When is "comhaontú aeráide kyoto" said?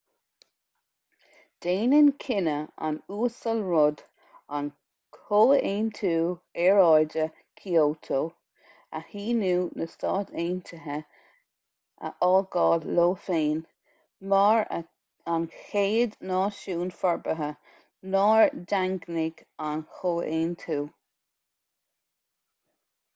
5.17-8.21